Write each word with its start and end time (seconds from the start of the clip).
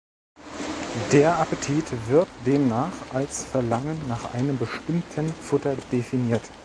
Der 1.11 1.37
Appetit 1.37 1.83
wird 2.09 2.27
demnach 2.43 2.91
als 3.13 3.43
Verlangen 3.45 4.01
nach 4.07 4.33
einem 4.33 4.57
bestimmten 4.57 5.31
Futter 5.31 5.75
definiert. 5.91 6.41